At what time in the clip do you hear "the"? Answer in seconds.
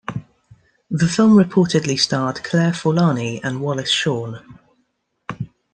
0.89-1.07